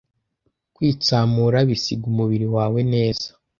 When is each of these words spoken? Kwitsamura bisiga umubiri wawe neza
Kwitsamura 0.75 1.57
bisiga 1.67 2.03
umubiri 2.11 2.47
wawe 2.55 2.79
neza 2.93 3.27